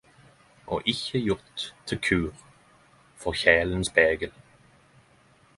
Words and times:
Og 0.67 0.81
ikkje 0.93 1.21
gjort 1.25 1.75
til 1.91 2.01
kur 2.09 2.33
for 3.23 3.31
kjælen 3.43 3.85
spegel. 3.93 4.31